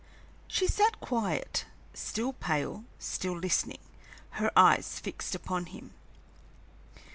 [0.47, 3.81] She sat quiet, still pale, still listening,
[4.41, 5.93] her eyes fixed upon him.